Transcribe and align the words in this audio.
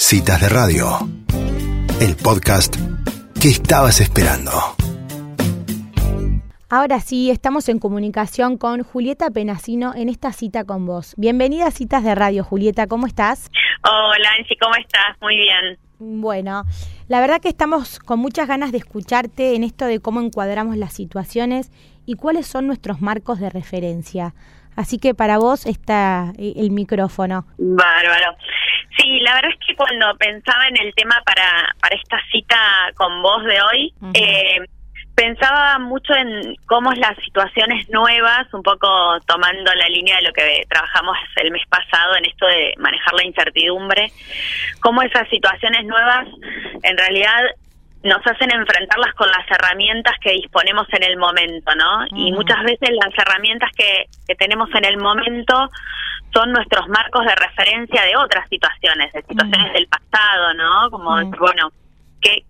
Citas 0.00 0.40
de 0.40 0.48
Radio, 0.48 0.86
el 2.00 2.14
podcast 2.14 2.76
que 3.42 3.48
estabas 3.48 4.00
esperando. 4.00 4.52
Ahora 6.70 7.00
sí, 7.00 7.32
estamos 7.32 7.68
en 7.68 7.80
comunicación 7.80 8.58
con 8.58 8.84
Julieta 8.84 9.28
Penasino 9.30 9.94
en 9.96 10.08
esta 10.08 10.32
cita 10.32 10.62
con 10.62 10.86
vos. 10.86 11.14
Bienvenida 11.16 11.66
a 11.66 11.70
Citas 11.72 12.04
de 12.04 12.14
Radio, 12.14 12.44
Julieta, 12.44 12.86
¿cómo 12.86 13.08
estás? 13.08 13.50
Hola, 13.82 14.30
Angie, 14.38 14.56
¿cómo 14.60 14.76
estás? 14.76 15.16
Muy 15.20 15.36
bien. 15.36 15.78
Bueno, 15.98 16.62
la 17.08 17.20
verdad 17.20 17.40
que 17.40 17.48
estamos 17.48 17.98
con 17.98 18.20
muchas 18.20 18.46
ganas 18.46 18.70
de 18.70 18.78
escucharte 18.78 19.56
en 19.56 19.64
esto 19.64 19.84
de 19.84 19.98
cómo 19.98 20.20
encuadramos 20.20 20.76
las 20.76 20.92
situaciones 20.92 21.72
y 22.06 22.14
cuáles 22.14 22.46
son 22.46 22.68
nuestros 22.68 23.00
marcos 23.00 23.40
de 23.40 23.50
referencia. 23.50 24.32
Así 24.76 24.98
que 24.98 25.12
para 25.12 25.38
vos 25.38 25.66
está 25.66 26.32
eh, 26.38 26.52
el 26.54 26.70
micrófono. 26.70 27.46
Bárbaro. 27.58 28.36
Sí, 28.98 29.20
la 29.20 29.34
verdad 29.34 29.52
es 29.52 29.66
que 29.66 29.76
cuando 29.76 30.16
pensaba 30.16 30.66
en 30.66 30.76
el 30.80 30.92
tema 30.94 31.22
para, 31.24 31.74
para 31.80 31.94
esta 31.94 32.20
cita 32.32 32.58
con 32.96 33.22
vos 33.22 33.44
de 33.44 33.60
hoy, 33.62 33.94
eh, 34.14 34.60
pensaba 35.14 35.78
mucho 35.78 36.14
en 36.14 36.56
cómo 36.66 36.92
las 36.92 37.16
situaciones 37.24 37.88
nuevas, 37.90 38.52
un 38.52 38.62
poco 38.62 38.88
tomando 39.26 39.72
la 39.74 39.88
línea 39.88 40.16
de 40.16 40.22
lo 40.22 40.32
que 40.32 40.64
trabajamos 40.68 41.16
el 41.36 41.50
mes 41.50 41.62
pasado 41.68 42.16
en 42.16 42.24
esto 42.24 42.46
de 42.46 42.74
manejar 42.78 43.14
la 43.14 43.24
incertidumbre, 43.24 44.12
cómo 44.80 45.02
esas 45.02 45.28
situaciones 45.28 45.86
nuevas 45.86 46.26
en 46.82 46.96
realidad 46.96 47.42
nos 48.04 48.24
hacen 48.26 48.50
enfrentarlas 48.52 49.12
con 49.14 49.28
las 49.28 49.44
herramientas 49.50 50.14
que 50.20 50.32
disponemos 50.32 50.86
en 50.92 51.02
el 51.02 51.16
momento, 51.16 51.74
¿no? 51.74 52.06
Y 52.14 52.30
muchas 52.30 52.62
veces 52.62 52.90
las 52.90 53.12
herramientas 53.18 53.70
que, 53.76 54.06
que 54.26 54.34
tenemos 54.36 54.68
en 54.74 54.84
el 54.84 54.98
momento 54.98 55.68
son 56.38 56.52
nuestros 56.52 56.86
marcos 56.88 57.24
de 57.24 57.34
referencia 57.34 58.02
de 58.04 58.16
otras 58.16 58.48
situaciones, 58.48 59.12
de 59.12 59.22
situaciones 59.22 59.72
del 59.72 59.88
pasado, 59.88 60.54
¿no? 60.54 60.88
Como, 60.90 61.10
bueno, 61.36 61.72
¿qué, 62.20 62.44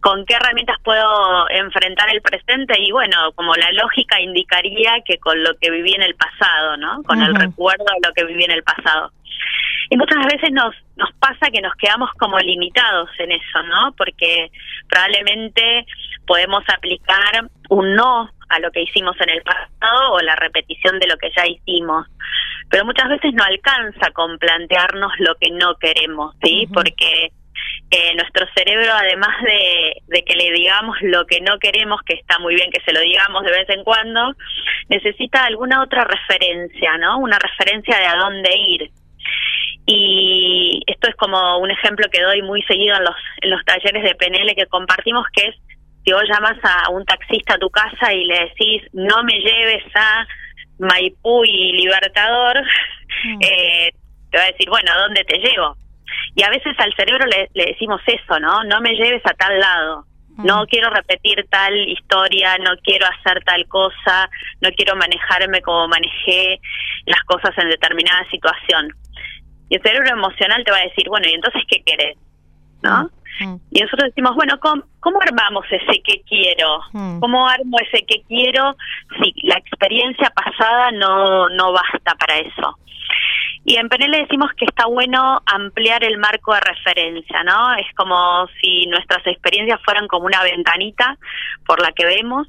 ¿con 0.00 0.26
qué 0.26 0.34
herramientas 0.34 0.76
puedo 0.84 1.48
enfrentar 1.48 2.10
el 2.12 2.20
presente? 2.20 2.74
Y 2.78 2.92
bueno, 2.92 3.32
como 3.34 3.54
la 3.54 3.72
lógica 3.72 4.20
indicaría 4.20 5.00
que 5.06 5.16
con 5.16 5.42
lo 5.42 5.56
que 5.58 5.70
viví 5.70 5.94
en 5.94 6.02
el 6.02 6.14
pasado, 6.16 6.76
¿no? 6.76 7.02
Con 7.04 7.22
el 7.22 7.34
recuerdo 7.34 7.84
de 7.84 8.08
lo 8.08 8.12
que 8.12 8.24
viví 8.24 8.44
en 8.44 8.50
el 8.50 8.62
pasado. 8.62 9.10
Y 9.88 9.96
muchas 9.96 10.24
veces 10.26 10.52
nos, 10.52 10.74
nos 10.96 11.10
pasa 11.14 11.50
que 11.50 11.62
nos 11.62 11.74
quedamos 11.76 12.10
como 12.18 12.38
limitados 12.38 13.08
en 13.18 13.32
eso, 13.32 13.62
¿no? 13.62 13.92
Porque 13.96 14.50
probablemente 14.86 15.86
podemos 16.26 16.62
aplicar 16.68 17.48
un 17.70 17.94
no 17.94 18.30
a 18.50 18.58
lo 18.58 18.70
que 18.70 18.82
hicimos 18.82 19.16
en 19.20 19.30
el 19.30 19.42
pasado 19.42 20.12
o 20.12 20.20
la 20.20 20.36
repetición 20.36 20.98
de 20.98 21.06
lo 21.06 21.16
que 21.16 21.30
ya 21.34 21.46
hicimos. 21.46 22.06
Pero 22.68 22.84
muchas 22.84 23.08
veces 23.08 23.32
no 23.32 23.44
alcanza 23.44 24.10
con 24.12 24.38
plantearnos 24.38 25.12
lo 25.18 25.34
que 25.36 25.50
no 25.50 25.76
queremos, 25.76 26.34
¿sí? 26.42 26.68
Porque 26.72 27.32
eh, 27.90 28.14
nuestro 28.16 28.46
cerebro, 28.54 28.92
además 28.92 29.42
de, 29.42 30.02
de, 30.06 30.22
que 30.24 30.36
le 30.36 30.52
digamos 30.52 30.96
lo 31.02 31.26
que 31.26 31.40
no 31.40 31.58
queremos, 31.58 32.00
que 32.02 32.14
está 32.14 32.38
muy 32.38 32.54
bien 32.54 32.70
que 32.70 32.80
se 32.82 32.92
lo 32.92 33.00
digamos 33.00 33.44
de 33.44 33.50
vez 33.50 33.68
en 33.70 33.82
cuando, 33.82 34.34
necesita 34.88 35.44
alguna 35.44 35.82
otra 35.82 36.04
referencia, 36.04 36.96
¿no? 36.98 37.18
Una 37.18 37.38
referencia 37.38 37.98
de 37.98 38.06
a 38.06 38.16
dónde 38.16 38.50
ir. 38.56 38.90
Y 39.86 40.82
esto 40.86 41.08
es 41.08 41.16
como 41.16 41.58
un 41.58 41.70
ejemplo 41.70 42.06
que 42.12 42.22
doy 42.22 42.42
muy 42.42 42.62
seguido 42.62 42.96
en 42.96 43.04
los, 43.04 43.16
en 43.40 43.50
los 43.50 43.64
talleres 43.64 44.04
de 44.04 44.14
PNL 44.14 44.54
que 44.54 44.66
compartimos, 44.66 45.26
que 45.32 45.48
es 45.48 45.56
si 46.10 46.12
vos 46.12 46.24
llamas 46.28 46.58
a 46.64 46.90
un 46.90 47.04
taxista 47.04 47.54
a 47.54 47.58
tu 47.58 47.70
casa 47.70 48.12
y 48.12 48.24
le 48.24 48.40
decís, 48.40 48.82
no 48.92 49.22
me 49.22 49.38
lleves 49.38 49.84
a 49.94 50.26
Maipú 50.80 51.44
y 51.44 51.72
Libertador, 51.72 52.60
mm. 53.24 53.38
eh, 53.40 53.92
te 54.30 54.38
va 54.38 54.42
a 54.42 54.50
decir, 54.50 54.68
bueno, 54.68 54.90
¿a 54.92 55.02
dónde 55.02 55.22
te 55.22 55.38
llevo? 55.38 55.76
Y 56.34 56.42
a 56.42 56.50
veces 56.50 56.74
al 56.78 56.92
cerebro 56.96 57.26
le, 57.26 57.48
le 57.54 57.66
decimos 57.66 58.00
eso, 58.06 58.40
¿no? 58.40 58.64
No 58.64 58.80
me 58.80 58.94
lleves 58.94 59.22
a 59.24 59.34
tal 59.34 59.56
lado. 59.60 60.04
Mm. 60.30 60.46
No 60.46 60.66
quiero 60.66 60.90
repetir 60.90 61.46
tal 61.48 61.76
historia, 61.88 62.58
no 62.58 62.72
quiero 62.82 63.06
hacer 63.06 63.44
tal 63.44 63.68
cosa, 63.68 64.28
no 64.60 64.70
quiero 64.72 64.96
manejarme 64.96 65.62
como 65.62 65.86
manejé 65.86 66.58
las 67.06 67.20
cosas 67.22 67.56
en 67.56 67.68
determinada 67.68 68.28
situación. 68.30 68.88
Y 69.68 69.76
el 69.76 69.82
cerebro 69.82 70.10
emocional 70.10 70.64
te 70.64 70.72
va 70.72 70.78
a 70.78 70.88
decir, 70.88 71.08
bueno, 71.08 71.28
¿y 71.28 71.34
entonces 71.34 71.62
qué 71.68 71.84
querés? 71.84 72.16
¿No? 72.82 73.08
Mm. 73.40 73.56
Y 73.70 73.80
nosotros 73.80 74.10
decimos, 74.10 74.34
bueno, 74.34 74.58
¿cómo, 74.60 75.20
armamos 75.20 75.64
ese 75.70 76.02
que 76.02 76.22
quiero? 76.28 76.80
Mm. 76.92 77.20
¿Cómo 77.20 77.48
armo 77.48 77.78
ese 77.80 78.04
que 78.04 78.22
quiero 78.28 78.76
si 79.22 79.32
la 79.46 79.56
experiencia 79.56 80.30
pasada 80.30 80.90
no, 80.90 81.48
no 81.48 81.72
basta 81.72 82.14
para 82.14 82.38
eso? 82.38 82.78
Y 83.64 83.76
en 83.76 83.88
PNL 83.88 84.22
decimos 84.22 84.50
que 84.56 84.64
está 84.64 84.86
bueno 84.86 85.42
ampliar 85.44 86.02
el 86.02 86.18
marco 86.18 86.54
de 86.54 86.60
referencia, 86.60 87.42
¿no? 87.44 87.74
Es 87.74 87.86
como 87.94 88.46
si 88.60 88.86
nuestras 88.86 89.26
experiencias 89.26 89.80
fueran 89.84 90.08
como 90.08 90.26
una 90.26 90.42
ventanita 90.42 91.18
por 91.66 91.80
la 91.82 91.92
que 91.92 92.06
vemos 92.06 92.48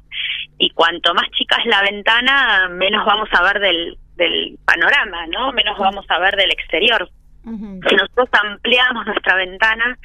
y 0.58 0.70
cuanto 0.70 1.12
más 1.12 1.30
chica 1.32 1.56
es 1.56 1.66
la 1.66 1.82
ventana, 1.82 2.68
menos 2.70 3.04
vamos 3.04 3.28
a 3.32 3.42
ver 3.42 3.60
del, 3.60 3.98
del 4.16 4.58
panorama, 4.64 5.26
¿no? 5.26 5.52
Menos 5.52 5.78
vamos 5.78 6.06
a 6.08 6.18
ver 6.18 6.36
del 6.36 6.50
exterior. 6.50 7.08
Si 7.44 7.96
nosotros 7.96 8.28
ampliamos 8.32 9.06
nuestra 9.06 9.34
ventana, 9.36 9.98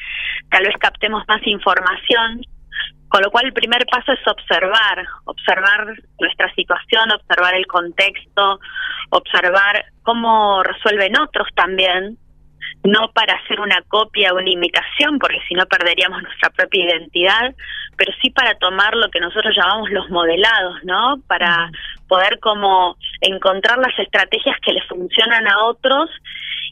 tal 0.50 0.64
vez 0.64 0.76
captemos 0.80 1.24
más 1.28 1.46
información, 1.46 2.42
con 3.10 3.22
lo 3.22 3.32
cual 3.32 3.46
el 3.46 3.54
primer 3.54 3.86
paso 3.86 4.12
es 4.12 4.28
observar, 4.28 5.06
observar 5.26 5.96
nuestra 6.20 6.54
situación, 6.56 7.12
observar 7.12 7.56
el 7.56 7.66
contexto, 7.68 8.60
observar 9.12 9.86
cómo 10.04 10.64
resuelven 10.64 11.20
otros 11.20 11.48
también, 11.56 12.18
no 12.84 13.12
para 13.14 13.36
hacer 13.36 13.60
una 13.60 13.82
copia 13.88 14.34
o 14.34 14.38
una 14.38 14.50
imitación, 14.50 15.20
porque 15.20 15.40
si 15.48 15.54
no 15.54 15.66
perderíamos 15.66 16.22
nuestra 16.22 16.50
propia 16.50 16.86
identidad, 16.86 17.56
pero 17.98 18.12
sí 18.22 18.30
para 18.32 18.56
tomar 18.56 18.96
lo 18.96 19.10
que 19.10 19.20
nosotros 19.20 19.56
llamamos 19.56 19.90
los 19.92 20.10
modelados, 20.10 20.84
¿no? 20.84 21.16
Para 21.28 21.72
poder 22.08 22.40
como 22.40 22.98
encontrar 23.22 23.78
las 23.78 23.98
estrategias 23.98 24.58
que 24.62 24.74
le 24.74 24.82
funcionan 24.84 25.48
a 25.48 25.64
otros 25.66 26.10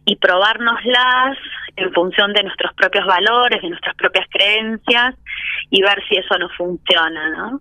y 0.06 0.16
probárnoslas 0.18 1.38
en 1.76 1.92
función 1.94 2.34
de 2.34 2.44
nuestros 2.44 2.74
propios 2.74 3.06
valores, 3.06 3.62
de 3.62 3.70
nuestras 3.70 3.96
propias 3.96 4.28
creencias 4.30 5.16
y 5.70 5.82
ver 5.82 6.02
si 6.08 6.18
eso 6.18 6.38
no 6.38 6.50
funciona, 6.50 7.30
¿no? 7.30 7.60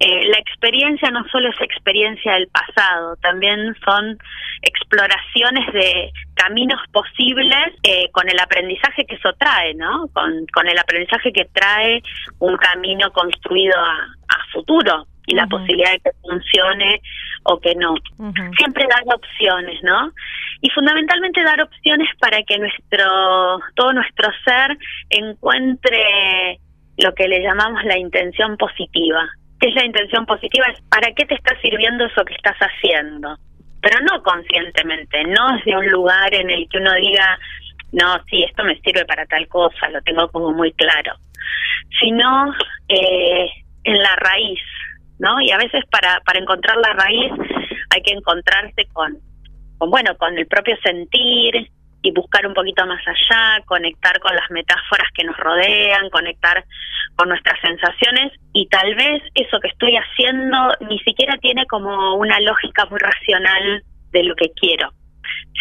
eh, 0.00 0.28
la 0.28 0.38
experiencia 0.38 1.10
no 1.10 1.24
solo 1.28 1.50
es 1.50 1.60
experiencia 1.60 2.32
del 2.34 2.48
pasado, 2.48 3.16
también 3.16 3.74
son 3.84 4.16
exploraciones 4.62 5.70
de 5.74 6.10
caminos 6.34 6.80
posibles 6.90 7.74
eh, 7.82 8.08
con 8.12 8.30
el 8.30 8.38
aprendizaje 8.40 9.04
que 9.04 9.16
eso 9.16 9.32
trae, 9.38 9.74
¿no? 9.74 10.08
Con, 10.14 10.46
con 10.54 10.68
el 10.68 10.78
aprendizaje 10.78 11.32
que 11.32 11.44
trae 11.52 12.02
un 12.38 12.56
camino 12.56 13.12
construido 13.12 13.78
a, 13.78 14.06
a 14.28 14.46
futuro 14.52 15.06
y 15.26 15.34
la 15.34 15.46
posibilidad 15.46 15.92
de 15.92 16.00
que 16.00 16.10
funcione 16.22 17.00
o 17.44 17.58
que 17.60 17.74
no. 17.74 17.94
Siempre 18.56 18.86
dar 18.88 19.02
opciones, 19.14 19.82
¿no? 19.82 20.12
Y 20.60 20.70
fundamentalmente 20.70 21.42
dar 21.42 21.60
opciones 21.60 22.08
para 22.20 22.42
que 22.42 22.58
nuestro 22.58 23.60
todo 23.74 23.92
nuestro 23.92 24.30
ser 24.44 24.76
encuentre 25.10 26.58
lo 26.98 27.14
que 27.14 27.28
le 27.28 27.42
llamamos 27.42 27.82
la 27.84 27.98
intención 27.98 28.56
positiva. 28.56 29.28
¿Qué 29.60 29.68
es 29.68 29.74
la 29.74 29.84
intención 29.84 30.26
positiva? 30.26 30.66
Para 30.88 31.12
qué 31.14 31.24
te 31.24 31.34
está 31.34 31.58
sirviendo 31.60 32.04
eso 32.04 32.24
que 32.24 32.34
estás 32.34 32.56
haciendo. 32.58 33.36
Pero 33.80 33.98
no 34.00 34.22
conscientemente, 34.22 35.24
no 35.24 35.56
desde 35.56 35.76
un 35.76 35.86
lugar 35.88 36.32
en 36.34 36.50
el 36.50 36.68
que 36.68 36.78
uno 36.78 36.92
diga, 36.94 37.38
no, 37.92 38.22
sí, 38.30 38.42
esto 38.44 38.64
me 38.64 38.78
sirve 38.80 39.04
para 39.04 39.26
tal 39.26 39.46
cosa, 39.48 39.88
lo 39.90 40.00
tengo 40.02 40.28
como 40.28 40.52
muy 40.52 40.72
claro, 40.72 41.14
sino 42.00 42.52
eh, 42.88 43.50
en 43.84 43.98
la 43.98 44.16
raíz, 44.16 44.60
¿no? 45.22 45.40
Y 45.40 45.52
a 45.52 45.56
veces 45.56 45.84
para, 45.90 46.20
para 46.26 46.40
encontrar 46.40 46.76
la 46.76 46.92
raíz 46.94 47.32
hay 47.94 48.02
que 48.02 48.12
encontrarse 48.12 48.86
con, 48.92 49.16
con, 49.78 49.88
bueno, 49.88 50.16
con 50.18 50.36
el 50.36 50.46
propio 50.46 50.76
sentir 50.82 51.70
y 52.02 52.10
buscar 52.10 52.44
un 52.44 52.54
poquito 52.54 52.84
más 52.84 53.00
allá, 53.06 53.62
conectar 53.64 54.18
con 54.18 54.34
las 54.34 54.50
metáforas 54.50 55.06
que 55.14 55.22
nos 55.22 55.36
rodean, 55.36 56.10
conectar 56.10 56.64
con 57.14 57.28
nuestras 57.28 57.58
sensaciones 57.60 58.32
y 58.52 58.66
tal 58.66 58.96
vez 58.96 59.22
eso 59.34 59.60
que 59.60 59.68
estoy 59.68 59.96
haciendo 59.96 60.74
ni 60.88 60.98
siquiera 61.00 61.38
tiene 61.38 61.64
como 61.66 62.16
una 62.16 62.40
lógica 62.40 62.86
muy 62.86 62.98
racional 62.98 63.84
de 64.10 64.24
lo 64.24 64.34
que 64.34 64.50
quiero, 64.60 64.90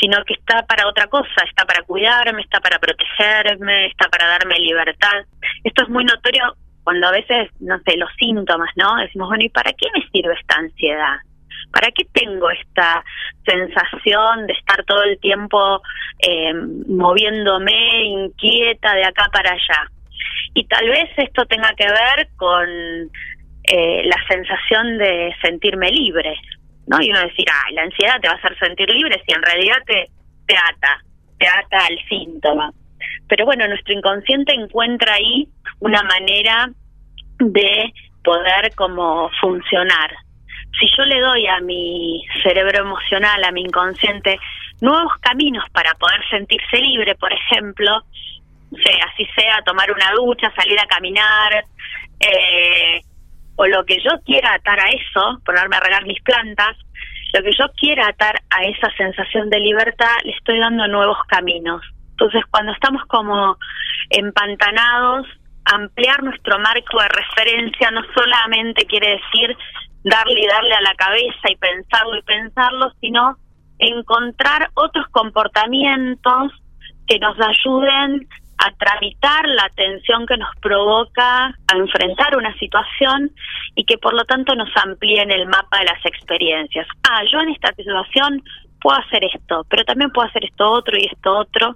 sino 0.01 0.23
que 0.25 0.33
está 0.33 0.65
para 0.65 0.87
otra 0.87 1.05
cosa, 1.05 1.43
está 1.47 1.65
para 1.65 1.83
cuidarme, 1.83 2.41
está 2.41 2.59
para 2.59 2.79
protegerme, 2.79 3.87
está 3.87 4.09
para 4.09 4.27
darme 4.27 4.55
libertad. 4.57 5.25
Esto 5.63 5.83
es 5.83 5.89
muy 5.89 6.03
notorio 6.03 6.55
cuando 6.83 7.07
a 7.07 7.11
veces, 7.11 7.49
no 7.59 7.79
sé, 7.85 7.97
los 7.97 8.09
síntomas, 8.19 8.69
¿no? 8.75 8.95
Decimos, 8.97 9.29
bueno, 9.29 9.43
¿y 9.43 9.49
para 9.49 9.71
qué 9.73 9.87
me 9.93 10.07
sirve 10.09 10.33
esta 10.39 10.59
ansiedad? 10.59 11.17
¿Para 11.71 11.89
qué 11.91 12.05
tengo 12.11 12.49
esta 12.49 13.03
sensación 13.45 14.47
de 14.47 14.53
estar 14.53 14.83
todo 14.85 15.03
el 15.03 15.19
tiempo 15.19 15.81
eh, 16.19 16.53
moviéndome 16.87 18.03
inquieta 18.05 18.93
de 18.95 19.05
acá 19.05 19.29
para 19.31 19.51
allá? 19.51 19.91
Y 20.53 20.65
tal 20.65 20.87
vez 20.89 21.09
esto 21.17 21.45
tenga 21.45 21.73
que 21.77 21.85
ver 21.85 22.29
con 22.35 22.67
eh, 23.63 24.03
la 24.03 24.17
sensación 24.27 24.97
de 24.97 25.33
sentirme 25.41 25.91
libre, 25.91 26.35
¿no? 26.87 27.01
Y 27.01 27.09
uno 27.09 27.21
decir, 27.21 27.45
ah, 27.51 27.71
la 27.71 27.83
ansiedad 27.83 28.19
te 28.19 28.27
va 28.27 28.33
a 28.33 28.37
hacer 28.37 28.57
sentir 28.59 28.89
libre 28.89 29.21
si 29.25 29.33
en 29.33 29.41
realidad 29.41 29.77
te, 29.85 30.07
te 30.47 30.55
ata, 30.55 30.99
te 31.37 31.47
ata 31.47 31.85
al 31.85 31.97
síntoma. 32.09 32.71
pero 33.29 33.45
bueno, 33.45 33.67
nuestro 33.67 33.93
inconsciente 33.93 34.53
encuentra 34.53 35.13
ahí 35.13 35.47
una 35.81 36.01
manera 36.03 36.69
de 37.39 37.93
poder 38.23 38.73
como 38.75 39.29
funcionar. 39.41 40.15
Si 40.79 40.87
yo 40.97 41.03
le 41.03 41.19
doy 41.19 41.47
a 41.47 41.59
mi 41.59 42.23
cerebro 42.41 42.79
emocional, 42.79 43.43
a 43.43 43.51
mi 43.51 43.61
inconsciente, 43.61 44.39
nuevos 44.79 45.13
caminos 45.21 45.65
para 45.71 45.93
poder 45.95 46.21
sentirse 46.29 46.77
libre, 46.77 47.15
por 47.15 47.31
ejemplo, 47.33 48.03
sea, 48.71 49.05
así 49.11 49.25
sea 49.35 49.61
tomar 49.65 49.91
una 49.91 50.11
ducha, 50.11 50.51
salir 50.55 50.79
a 50.79 50.85
caminar, 50.85 51.65
eh, 52.19 53.01
o 53.55 53.65
lo 53.67 53.83
que 53.85 53.97
yo 54.01 54.11
quiera 54.25 54.53
atar 54.53 54.79
a 54.79 54.89
eso, 54.89 55.41
ponerme 55.45 55.75
a 55.75 55.81
regar 55.81 56.05
mis 56.05 56.21
plantas, 56.21 56.77
lo 57.33 57.43
que 57.43 57.51
yo 57.57 57.65
quiera 57.77 58.07
atar 58.07 58.41
a 58.49 58.63
esa 58.63 58.89
sensación 58.97 59.49
de 59.49 59.59
libertad, 59.59 60.15
le 60.23 60.31
estoy 60.31 60.59
dando 60.59 60.87
nuevos 60.87 61.17
caminos. 61.27 61.81
Entonces, 62.11 62.43
cuando 62.51 62.71
estamos 62.71 63.03
como 63.05 63.57
empantanados, 64.09 65.27
ampliar 65.65 66.23
nuestro 66.23 66.59
marco 66.59 66.99
de 67.01 67.09
referencia 67.09 67.91
no 67.91 68.01
solamente 68.13 68.85
quiere 68.85 69.19
decir 69.19 69.57
darle 70.03 70.41
y 70.41 70.47
darle 70.47 70.73
a 70.73 70.81
la 70.81 70.95
cabeza 70.95 71.49
y 71.49 71.55
pensarlo 71.55 72.17
y 72.17 72.23
pensarlo, 72.23 72.91
sino 72.99 73.37
encontrar 73.79 74.69
otros 74.73 75.05
comportamientos 75.11 76.53
que 77.07 77.19
nos 77.19 77.35
ayuden 77.39 78.27
a 78.57 78.71
tramitar 78.77 79.47
la 79.47 79.69
tensión 79.75 80.25
que 80.27 80.37
nos 80.37 80.55
provoca 80.61 81.47
a 81.47 81.75
enfrentar 81.75 82.37
una 82.37 82.53
situación 82.59 83.31
y 83.75 83.85
que 83.85 83.97
por 83.97 84.13
lo 84.13 84.23
tanto 84.25 84.55
nos 84.55 84.69
amplíen 84.75 85.31
el 85.31 85.47
mapa 85.47 85.79
de 85.79 85.85
las 85.85 86.05
experiencias. 86.05 86.87
Ah, 87.09 87.23
yo 87.31 87.39
en 87.39 87.49
esta 87.49 87.73
situación 87.73 88.43
puedo 88.79 88.99
hacer 88.99 89.23
esto, 89.33 89.65
pero 89.67 89.83
también 89.83 90.11
puedo 90.11 90.27
hacer 90.27 90.45
esto 90.45 90.71
otro 90.71 90.95
y 90.97 91.05
esto 91.11 91.37
otro. 91.37 91.75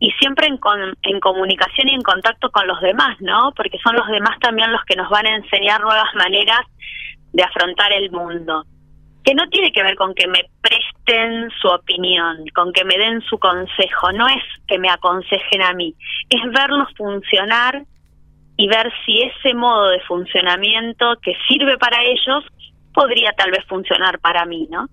Y 0.00 0.10
siempre 0.12 0.46
en, 0.46 0.58
en 1.02 1.20
comunicación 1.20 1.88
y 1.88 1.94
en 1.94 2.02
contacto 2.02 2.50
con 2.50 2.66
los 2.66 2.80
demás, 2.80 3.16
¿no? 3.20 3.52
Porque 3.56 3.78
son 3.78 3.96
los 3.96 4.06
demás 4.08 4.38
también 4.40 4.72
los 4.72 4.84
que 4.84 4.96
nos 4.96 5.08
van 5.10 5.26
a 5.26 5.36
enseñar 5.36 5.80
nuevas 5.80 6.14
maneras 6.14 6.60
de 7.32 7.42
afrontar 7.42 7.92
el 7.92 8.10
mundo 8.10 8.64
que 9.28 9.34
no 9.34 9.46
tiene 9.50 9.70
que 9.72 9.82
ver 9.82 9.94
con 9.94 10.14
que 10.14 10.26
me 10.26 10.40
presten 10.62 11.50
su 11.60 11.68
opinión, 11.68 12.46
con 12.54 12.72
que 12.72 12.82
me 12.82 12.96
den 12.96 13.20
su 13.20 13.38
consejo, 13.38 14.10
no 14.12 14.26
es 14.26 14.42
que 14.66 14.78
me 14.78 14.88
aconsejen 14.88 15.60
a 15.60 15.74
mí, 15.74 15.94
es 16.30 16.40
verlos 16.50 16.88
funcionar 16.96 17.82
y 18.56 18.68
ver 18.68 18.90
si 19.04 19.20
ese 19.20 19.52
modo 19.52 19.90
de 19.90 20.00
funcionamiento 20.00 21.16
que 21.20 21.34
sirve 21.46 21.76
para 21.76 22.02
ellos 22.04 22.42
podría 22.94 23.32
tal 23.32 23.50
vez 23.50 23.66
funcionar 23.66 24.18
para 24.18 24.46
mí, 24.46 24.66
¿no? 24.70 24.88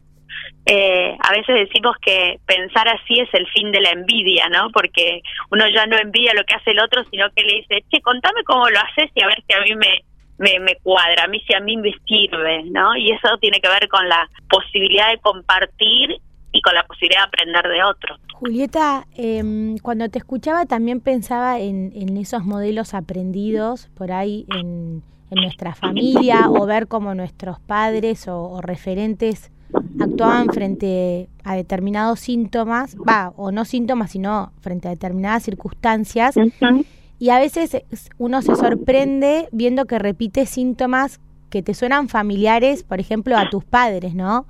Eh, 0.65 1.15
a 1.19 1.31
veces 1.31 1.55
decimos 1.67 1.95
que 2.01 2.39
pensar 2.45 2.87
así 2.87 3.19
es 3.19 3.29
el 3.33 3.47
fin 3.47 3.71
de 3.71 3.81
la 3.81 3.91
envidia, 3.91 4.47
¿no? 4.49 4.69
Porque 4.71 5.21
uno 5.51 5.65
ya 5.69 5.85
no 5.85 5.97
envidia 5.97 6.33
lo 6.33 6.43
que 6.43 6.55
hace 6.55 6.71
el 6.71 6.79
otro, 6.79 7.03
sino 7.11 7.27
que 7.35 7.43
le 7.43 7.55
dice, 7.55 7.83
che, 7.91 8.01
contame 8.01 8.43
cómo 8.43 8.69
lo 8.69 8.79
haces 8.79 9.11
y 9.13 9.23
a 9.23 9.27
ver 9.27 9.43
si 9.47 9.53
a 9.53 9.61
mí 9.61 9.75
me, 9.75 10.03
me, 10.37 10.59
me 10.59 10.75
cuadra, 10.81 11.23
a 11.23 11.27
mí 11.27 11.39
si 11.47 11.53
a 11.53 11.59
mí 11.59 11.77
me 11.77 11.93
sirve, 12.07 12.63
¿no? 12.63 12.95
Y 12.95 13.11
eso 13.11 13.37
tiene 13.39 13.59
que 13.59 13.69
ver 13.69 13.87
con 13.87 14.07
la 14.09 14.27
posibilidad 14.49 15.11
de 15.11 15.19
compartir 15.19 16.17
y 16.51 16.61
con 16.61 16.73
la 16.73 16.83
posibilidad 16.83 17.21
de 17.21 17.27
aprender 17.27 17.67
de 17.67 17.83
otro. 17.83 18.15
Julieta, 18.33 19.07
eh, 19.17 19.75
cuando 19.81 20.09
te 20.09 20.19
escuchaba 20.19 20.65
también 20.65 21.01
pensaba 21.01 21.59
en, 21.59 21.91
en 21.95 22.17
esos 22.17 22.43
modelos 22.43 22.93
aprendidos 22.93 23.89
por 23.95 24.11
ahí 24.11 24.45
en, 24.55 25.03
en, 25.31 25.41
nuestra 25.41 25.75
familia 25.75 26.49
o 26.49 26.65
ver 26.65 26.87
cómo 26.87 27.13
nuestros 27.13 27.59
padres 27.59 28.27
o 28.27 28.61
referentes 28.61 29.51
actuaban 29.99 30.47
frente 30.49 31.29
a 31.43 31.55
determinados 31.55 32.19
síntomas, 32.19 32.95
va, 32.97 33.33
o 33.35 33.51
no 33.51 33.65
síntomas, 33.65 34.11
sino 34.11 34.51
frente 34.61 34.87
a 34.87 34.91
determinadas 34.91 35.43
circunstancias. 35.43 36.35
Uh 36.37 36.83
y 37.17 37.29
a 37.29 37.39
veces 37.39 37.77
uno 38.17 38.41
se 38.41 38.55
sorprende 38.55 39.47
viendo 39.51 39.85
que 39.85 39.99
repite 39.99 40.45
síntomas 40.45 41.21
que 41.49 41.61
te 41.63 41.73
suenan 41.73 42.09
familiares, 42.09 42.83
por 42.83 42.99
ejemplo, 42.99 43.37
a 43.37 43.49
tus 43.49 43.63
padres, 43.63 44.15
¿no? 44.15 44.45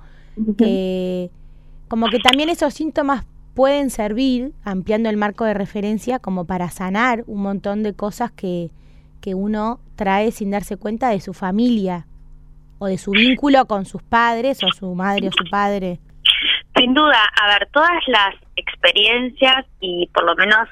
Que 0.58 1.30
como 1.88 2.08
que 2.08 2.18
también 2.18 2.48
esos 2.48 2.74
síntomas 2.74 3.24
pueden 3.54 3.90
servir, 3.90 4.52
ampliando 4.64 5.08
el 5.08 5.16
marco 5.16 5.44
de 5.44 5.54
referencia, 5.54 6.18
como 6.18 6.44
para 6.44 6.68
sanar 6.70 7.22
un 7.28 7.42
montón 7.42 7.84
de 7.84 7.94
cosas 7.94 8.32
que, 8.32 8.72
que 9.20 9.34
uno 9.34 9.78
trae 9.94 10.32
sin 10.32 10.50
darse 10.50 10.76
cuenta 10.76 11.08
de 11.10 11.20
su 11.20 11.32
familia 11.32 12.06
o 12.78 12.86
de 12.86 12.98
su 12.98 13.10
vínculo 13.10 13.66
con 13.66 13.84
sus 13.84 14.02
padres 14.02 14.62
o 14.62 14.72
su 14.72 14.94
madre 14.94 15.28
o 15.28 15.32
su 15.32 15.48
padre. 15.50 15.98
Sin 16.76 16.92
duda, 16.92 17.24
a 17.40 17.48
ver, 17.48 17.68
todas 17.72 18.02
las 18.06 18.34
experiencias 18.56 19.64
y 19.80 20.08
por 20.12 20.24
lo 20.24 20.34
menos 20.34 20.68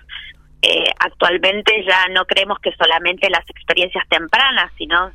eh, 0.66 0.90
actualmente 0.98 1.84
ya 1.86 2.06
no 2.12 2.24
creemos 2.24 2.58
que 2.58 2.72
solamente 2.72 3.28
las 3.28 3.48
experiencias 3.50 4.04
tempranas, 4.08 4.72
sino 4.78 5.10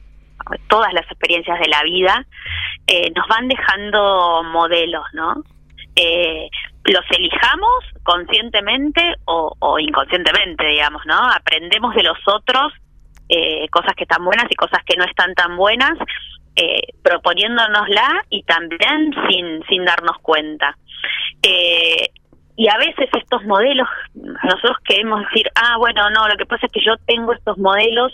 todas 0.67 0.93
las 0.93 1.05
experiencias 1.05 1.59
de 1.59 1.67
la 1.67 1.81
vida 1.83 2.25
eh, 2.85 3.11
nos 3.15 3.27
van 3.27 3.47
dejando 3.47 4.43
modelos, 4.43 5.03
¿no? 5.13 5.43
Eh, 5.95 6.49
los 6.85 7.03
elijamos 7.11 7.83
conscientemente 8.03 9.15
o, 9.25 9.79
inconscientemente, 9.79 10.65
digamos, 10.65 11.01
¿no? 11.05 11.19
Aprendemos 11.31 11.95
de 11.95 12.03
los 12.03 12.17
otros 12.27 12.73
cosas 13.71 13.93
que 13.95 14.03
están 14.03 14.25
buenas 14.25 14.45
y 14.49 14.55
cosas 14.55 14.79
que 14.85 14.97
no 14.97 15.03
están 15.03 15.35
tan 15.35 15.55
buenas, 15.55 15.93
proponiéndonosla 17.03 18.25
y 18.29 18.43
también 18.43 19.13
sin, 19.27 19.63
sin 19.67 19.85
darnos 19.85 20.17
cuenta. 20.21 20.75
Eh, 21.41 22.09
y 22.55 22.67
a 22.67 22.77
veces 22.77 23.09
estos 23.13 23.43
modelos, 23.45 23.87
nosotros 24.13 24.77
queremos 24.83 25.21
decir, 25.29 25.49
ah, 25.55 25.77
bueno, 25.77 26.09
no, 26.09 26.27
lo 26.27 26.35
que 26.35 26.45
pasa 26.45 26.65
es 26.65 26.71
que 26.71 26.83
yo 26.85 26.97
tengo 27.05 27.33
estos 27.33 27.57
modelos 27.57 28.13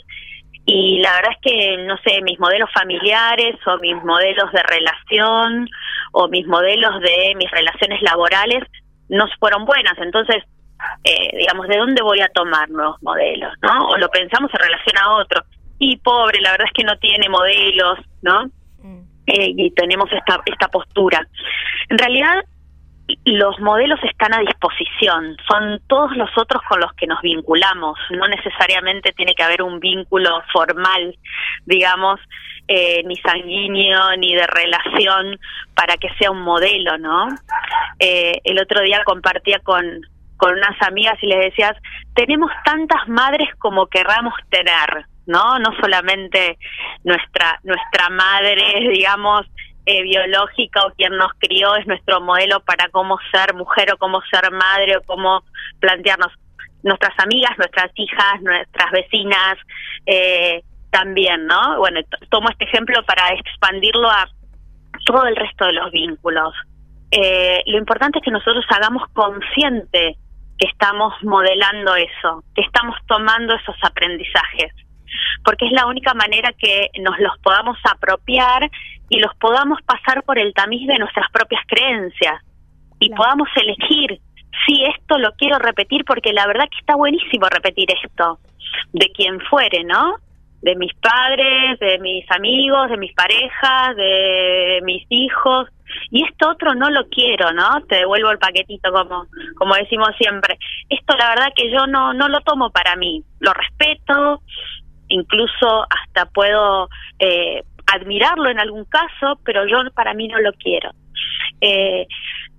y 0.68 1.00
la 1.00 1.14
verdad 1.16 1.32
es 1.32 1.42
que, 1.42 1.78
no 1.86 1.98
sé, 1.98 2.22
mis 2.22 2.40
modelos 2.40 2.70
familiares 2.74 3.56
o 3.66 3.78
mis 3.78 3.96
modelos 4.04 4.52
de 4.52 4.62
relación 4.64 5.68
o 6.12 6.28
mis 6.28 6.46
modelos 6.48 7.02
de 7.02 7.34
mis 7.36 7.50
relaciones 7.52 8.02
laborales 8.02 8.64
no 9.10 9.26
fueron 9.40 9.66
buenas. 9.66 9.98
Entonces, 10.00 10.44
eh, 11.04 11.38
digamos, 11.38 11.68
¿de 11.68 11.78
dónde 11.78 12.02
voy 12.02 12.22
a 12.22 12.30
tomar 12.30 12.70
nuevos 12.70 13.02
modelos? 13.02 13.54
¿no? 13.62 13.90
O 13.90 13.98
lo 13.98 14.10
pensamos 14.10 14.52
en 14.54 14.60
relación 14.60 14.98
a 14.98 15.16
otro. 15.18 15.44
Y 15.88 15.98
pobre, 15.98 16.42
la 16.42 16.52
verdad 16.52 16.66
es 16.66 16.74
que 16.74 16.84
no 16.84 16.98
tiene 16.98 17.30
modelos, 17.30 18.00
¿no? 18.24 18.46
Mm. 18.82 19.02
Eh, 19.28 19.54
y 19.56 19.72
tenemos 19.72 20.12
esta, 20.12 20.42
esta 20.48 20.68
postura. 20.68 21.28
En 21.90 21.98
realidad, 22.00 22.44
los 23.24 23.60
modelos 23.60 24.00
están 24.04 24.34
a 24.34 24.40
disposición, 24.40 25.38
son 25.48 25.80
todos 25.88 26.18
los 26.18 26.30
otros 26.38 26.64
con 26.68 26.80
los 26.80 26.92
que 26.94 27.06
nos 27.06 27.22
vinculamos, 27.22 28.00
no 28.10 28.28
necesariamente 28.28 29.14
tiene 29.14 29.36
que 29.36 29.44
haber 29.44 29.62
un 29.62 29.80
vínculo 29.80 30.42
formal, 30.52 31.16
digamos, 31.68 32.20
eh, 32.68 33.04
ni 33.06 33.16
sanguíneo, 33.18 34.18
ni 34.18 34.34
de 34.34 34.48
relación 34.48 35.40
para 35.76 35.98
que 35.98 36.10
sea 36.18 36.32
un 36.32 36.42
modelo, 36.42 36.98
¿no? 36.98 37.28
Eh, 38.00 38.42
el 38.44 38.60
otro 38.60 38.82
día 38.82 39.04
compartía 39.04 39.60
con, 39.60 39.86
con 40.38 40.54
unas 40.54 40.82
amigas 40.82 41.22
y 41.22 41.28
les 41.28 41.46
decías, 41.52 41.78
tenemos 42.16 42.50
tantas 42.64 43.08
madres 43.08 43.50
como 43.60 43.86
querramos 43.86 44.34
tener, 44.50 45.06
¿no? 45.28 45.60
No 45.60 45.72
solamente 45.80 46.58
nuestra, 47.04 47.60
nuestra 47.64 48.10
madre, 48.10 48.90
digamos, 48.92 49.46
eh, 49.86 50.02
biológica 50.02 50.82
o 50.86 50.92
quien 50.94 51.16
nos 51.16 51.32
crió 51.38 51.76
es 51.76 51.86
nuestro 51.86 52.20
modelo 52.20 52.60
para 52.62 52.90
cómo 52.90 53.20
ser 53.32 53.54
mujer 53.54 53.94
o 53.94 53.98
cómo 53.98 54.20
ser 54.32 54.52
madre 54.52 54.98
o 54.98 55.02
cómo 55.04 55.44
plantearnos 55.80 56.32
nuestras 56.82 57.14
amigas, 57.20 57.52
nuestras 57.58 57.92
hijas, 57.96 58.42
nuestras 58.42 58.92
vecinas, 58.92 59.58
eh, 60.06 60.64
también, 60.90 61.46
¿no? 61.46 61.78
Bueno, 61.78 62.00
tomo 62.30 62.50
este 62.50 62.66
ejemplo 62.66 63.04
para 63.06 63.30
expandirlo 63.30 64.10
a 64.10 64.28
todo 65.06 65.26
el 65.26 65.36
resto 65.36 65.66
de 65.66 65.74
los 65.74 65.92
vínculos. 65.92 66.54
Eh, 67.12 67.62
lo 67.68 67.78
importante 67.78 68.20
es 68.20 68.26
que 68.26 68.32
nosotros 68.32 68.66
hagamos 68.70 69.04
consciente 69.14 70.16
que 70.58 70.68
estamos 70.68 71.14
modelando 71.24 71.96
eso, 71.96 72.44
que 72.56 72.62
estamos 72.62 72.96
tomando 73.08 73.54
esos 73.56 73.76
aprendizajes 73.84 74.72
porque 75.44 75.66
es 75.66 75.72
la 75.72 75.86
única 75.86 76.14
manera 76.14 76.52
que 76.58 76.90
nos 77.02 77.18
los 77.20 77.38
podamos 77.40 77.78
apropiar 77.90 78.70
y 79.10 79.20
los 79.20 79.36
podamos 79.36 79.80
pasar 79.84 80.24
por 80.24 80.40
el 80.40 80.54
tamiz 80.54 80.88
de 80.88 80.98
nuestras 80.98 81.30
propias 81.32 81.62
creencias 81.68 82.42
y 83.00 83.10
podamos 83.10 83.48
elegir 83.56 84.20
si 84.66 84.84
esto 84.86 85.18
lo 85.18 85.32
quiero 85.34 85.60
repetir 85.60 86.06
porque 86.06 86.34
la 86.34 86.48
verdad 86.48 86.68
que 86.70 86.80
está 86.80 86.96
buenísimo 86.96 87.48
repetir 87.48 87.88
esto 88.04 88.40
de 88.94 89.12
quien 89.12 89.40
fuere, 89.42 89.84
¿no? 89.84 90.16
De 90.62 90.76
mis 90.76 90.94
padres, 90.96 91.80
de 91.80 92.00
mis 92.00 92.30
amigos, 92.32 92.90
de 92.90 92.98
mis 92.98 93.14
parejas, 93.14 93.96
de 93.96 94.80
mis 94.84 95.06
hijos 95.10 95.68
y 96.10 96.24
esto 96.24 96.50
otro 96.50 96.74
no 96.74 96.90
lo 96.90 97.08
quiero, 97.10 97.52
¿no? 97.52 97.82
Te 97.88 97.98
devuelvo 97.98 98.32
el 98.32 98.40
paquetito 98.40 98.92
como 98.92 99.28
como 99.56 99.76
decimos 99.76 100.10
siempre. 100.18 100.58
Esto 100.90 101.16
la 101.18 101.30
verdad 101.30 101.54
que 101.56 101.72
yo 101.72 101.86
no 101.86 102.14
no 102.14 102.28
lo 102.30 102.42
tomo 102.42 102.72
para 102.72 102.96
mí. 102.96 103.24
Lo 103.40 103.54
respeto, 103.54 104.42
incluso 105.16 105.86
hasta 105.90 106.26
puedo 106.26 106.90
eh, 107.20 107.64
admirarlo 107.88 108.50
en 108.50 108.60
algún 108.60 108.86
caso, 108.86 109.40
pero 109.44 109.66
yo 109.68 109.78
para 109.94 110.14
mí 110.14 110.28
no 110.28 110.40
lo 110.40 110.54
quiero. 110.54 110.92
Eh, 111.62 112.08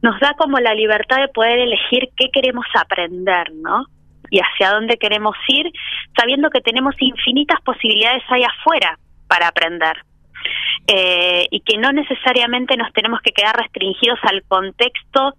nos 0.02 0.18
da 0.20 0.34
como 0.34 0.58
la 0.58 0.74
libertad 0.74 1.18
de 1.18 1.28
poder 1.28 1.58
elegir 1.58 2.08
qué 2.16 2.30
queremos 2.32 2.66
aprender, 2.74 3.52
¿no? 3.54 3.86
y 4.30 4.40
hacia 4.40 4.72
dónde 4.72 4.96
queremos 4.96 5.36
ir, 5.48 5.70
sabiendo 6.18 6.50
que 6.50 6.60
tenemos 6.60 6.94
infinitas 6.98 7.60
posibilidades 7.62 8.22
ahí 8.28 8.42
afuera 8.42 8.98
para 9.28 9.48
aprender. 9.48 9.96
Eh, 10.86 11.46
y 11.50 11.60
que 11.60 11.78
no 11.78 11.92
necesariamente 11.92 12.76
nos 12.76 12.92
tenemos 12.92 13.20
que 13.20 13.32
quedar 13.32 13.56
restringidos 13.56 14.18
al 14.22 14.42
contexto 14.46 15.34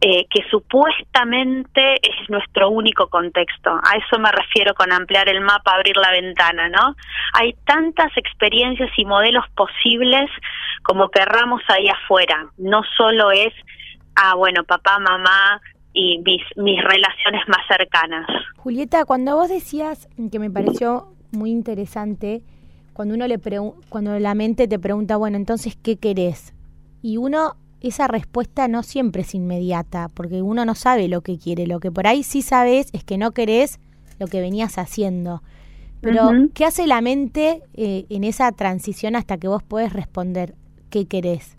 eh, 0.00 0.26
que 0.30 0.44
supuestamente 0.48 1.94
es 1.94 2.30
nuestro 2.30 2.70
único 2.70 3.08
contexto. 3.08 3.70
A 3.70 3.96
eso 3.96 4.18
me 4.20 4.30
refiero 4.30 4.72
con 4.74 4.92
ampliar 4.92 5.28
el 5.28 5.40
mapa, 5.40 5.74
abrir 5.74 5.96
la 5.96 6.12
ventana, 6.12 6.68
¿no? 6.68 6.94
Hay 7.34 7.54
tantas 7.64 8.16
experiencias 8.16 8.90
y 8.96 9.04
modelos 9.04 9.44
posibles 9.56 10.30
como 10.84 11.08
querramos 11.08 11.62
ahí 11.68 11.88
afuera. 11.88 12.46
No 12.58 12.82
solo 12.96 13.32
es, 13.32 13.52
ah, 14.14 14.36
bueno, 14.36 14.62
papá, 14.62 15.00
mamá 15.00 15.60
y 15.92 16.18
mis, 16.18 16.42
relaciones 16.56 17.42
más 17.48 17.66
cercanas. 17.66 18.26
Julieta, 18.56 19.04
cuando 19.04 19.34
vos 19.34 19.48
decías, 19.48 20.08
que 20.30 20.38
me 20.38 20.48
pareció 20.48 21.08
muy 21.32 21.50
interesante, 21.50 22.42
cuando 22.92 23.16
uno 23.16 23.26
le 23.26 23.40
cuando 23.88 24.16
la 24.20 24.34
mente 24.36 24.68
te 24.68 24.78
pregunta, 24.78 25.16
bueno, 25.16 25.36
entonces, 25.36 25.76
¿qué 25.76 25.96
querés? 25.96 26.54
Y 27.02 27.16
uno 27.16 27.56
esa 27.80 28.08
respuesta 28.08 28.68
no 28.68 28.82
siempre 28.82 29.22
es 29.22 29.34
inmediata, 29.34 30.08
porque 30.14 30.42
uno 30.42 30.64
no 30.64 30.74
sabe 30.74 31.08
lo 31.08 31.20
que 31.20 31.38
quiere. 31.38 31.66
Lo 31.66 31.80
que 31.80 31.90
por 31.90 32.06
ahí 32.06 32.22
sí 32.22 32.42
sabes 32.42 32.90
es 32.92 33.04
que 33.04 33.18
no 33.18 33.32
querés 33.32 33.80
lo 34.18 34.26
que 34.26 34.40
venías 34.40 34.78
haciendo. 34.78 35.42
Pero, 36.00 36.30
¿qué 36.54 36.64
hace 36.64 36.86
la 36.86 37.00
mente 37.00 37.62
eh, 37.74 38.06
en 38.08 38.22
esa 38.22 38.52
transición 38.52 39.16
hasta 39.16 39.36
que 39.38 39.48
vos 39.48 39.62
puedes 39.62 39.92
responder 39.92 40.54
qué 40.90 41.08
querés? 41.08 41.56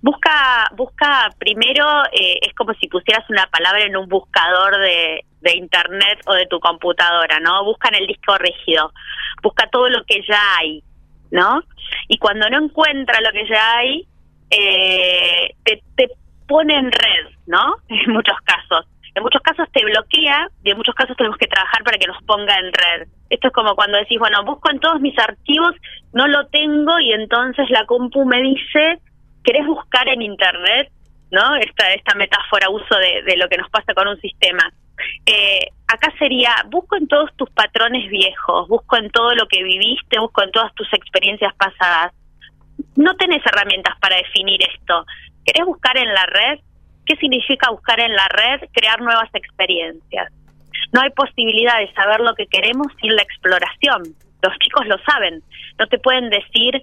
Busca, 0.00 0.70
busca 0.76 1.28
primero, 1.38 1.84
eh, 2.12 2.38
es 2.42 2.54
como 2.54 2.72
si 2.74 2.88
pusieras 2.88 3.28
una 3.28 3.46
palabra 3.48 3.84
en 3.84 3.96
un 3.96 4.08
buscador 4.08 4.78
de, 4.78 5.24
de 5.40 5.56
internet 5.56 6.20
o 6.26 6.34
de 6.34 6.46
tu 6.46 6.60
computadora, 6.60 7.40
¿no? 7.40 7.64
Busca 7.64 7.88
en 7.88 7.96
el 7.96 8.06
disco 8.06 8.36
rígido, 8.38 8.92
busca 9.42 9.68
todo 9.70 9.88
lo 9.88 10.04
que 10.04 10.22
ya 10.26 10.40
hay, 10.58 10.82
¿no? 11.30 11.62
Y 12.08 12.18
cuando 12.18 12.48
no 12.48 12.64
encuentra 12.64 13.20
lo 13.20 13.32
que 13.32 13.48
ya 13.48 13.76
hay, 13.76 14.06
eh, 14.50 15.54
te, 15.64 15.82
te 15.96 16.08
pone 16.46 16.74
en 16.76 16.90
red, 16.90 17.26
¿no? 17.46 17.76
En 17.88 18.12
muchos 18.12 18.36
casos. 18.44 18.86
En 19.14 19.22
muchos 19.22 19.42
casos 19.42 19.68
te 19.72 19.84
bloquea 19.84 20.48
y 20.62 20.70
en 20.70 20.76
muchos 20.76 20.94
casos 20.94 21.16
tenemos 21.16 21.36
que 21.36 21.48
trabajar 21.48 21.82
para 21.82 21.98
que 21.98 22.06
nos 22.06 22.22
ponga 22.24 22.56
en 22.58 22.72
red. 22.72 23.08
Esto 23.28 23.48
es 23.48 23.52
como 23.52 23.74
cuando 23.74 23.98
decís, 23.98 24.18
bueno, 24.18 24.44
busco 24.44 24.70
en 24.70 24.78
todos 24.78 25.00
mis 25.00 25.18
archivos, 25.18 25.74
no 26.12 26.28
lo 26.28 26.46
tengo 26.48 26.98
y 27.00 27.12
entonces 27.12 27.68
la 27.70 27.86
compu 27.86 28.24
me 28.24 28.40
dice, 28.40 29.00
¿querés 29.42 29.66
buscar 29.66 30.08
en 30.08 30.22
internet? 30.22 30.90
¿No? 31.32 31.56
Esta, 31.56 31.92
esta 31.92 32.14
metáfora, 32.14 32.70
uso 32.70 32.96
de, 32.96 33.22
de 33.22 33.36
lo 33.36 33.48
que 33.48 33.56
nos 33.56 33.70
pasa 33.70 33.94
con 33.94 34.08
un 34.08 34.20
sistema. 34.20 34.72
Eh, 35.26 35.68
acá 35.88 36.12
sería, 36.18 36.54
busco 36.68 36.96
en 36.96 37.08
todos 37.08 37.30
tus 37.36 37.50
patrones 37.50 38.08
viejos, 38.10 38.68
busco 38.68 38.96
en 38.96 39.10
todo 39.10 39.34
lo 39.34 39.46
que 39.46 39.62
viviste, 39.62 40.18
busco 40.18 40.42
en 40.42 40.50
todas 40.50 40.74
tus 40.74 40.92
experiencias 40.92 41.54
pasadas 41.54 42.12
no 42.96 43.14
tenés 43.16 43.44
herramientas 43.44 43.94
para 44.00 44.16
definir 44.16 44.60
esto. 44.62 45.04
¿Querés 45.44 45.66
buscar 45.66 45.96
en 45.96 46.12
la 46.12 46.26
red? 46.26 46.60
¿Qué 47.06 47.16
significa 47.16 47.70
buscar 47.70 48.00
en 48.00 48.14
la 48.14 48.28
red? 48.28 48.68
Crear 48.72 49.00
nuevas 49.00 49.28
experiencias. 49.34 50.32
No 50.92 51.00
hay 51.00 51.10
posibilidad 51.10 51.78
de 51.78 51.92
saber 51.92 52.20
lo 52.20 52.34
que 52.34 52.46
queremos 52.46 52.86
sin 53.00 53.14
la 53.14 53.22
exploración. 53.22 54.02
Los 54.42 54.58
chicos 54.58 54.86
lo 54.86 54.98
saben. 55.04 55.42
No 55.78 55.86
te 55.86 55.98
pueden 55.98 56.30
decir 56.30 56.82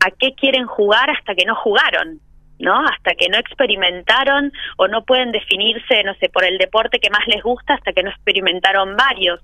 a 0.00 0.10
qué 0.10 0.34
quieren 0.34 0.66
jugar 0.66 1.10
hasta 1.10 1.34
que 1.34 1.44
no 1.44 1.54
jugaron. 1.56 2.20
¿No? 2.62 2.78
Hasta 2.86 3.14
que 3.14 3.28
no 3.28 3.36
experimentaron 3.36 4.52
o 4.76 4.88
no 4.88 5.04
pueden 5.04 5.32
definirse, 5.32 6.02
no 6.04 6.14
sé, 6.14 6.28
por 6.28 6.44
el 6.44 6.58
deporte 6.58 7.00
que 7.00 7.10
más 7.10 7.26
les 7.26 7.42
gusta 7.42 7.74
hasta 7.74 7.92
que 7.92 8.04
no 8.04 8.10
experimentaron 8.10 8.96
varios. 8.96 9.40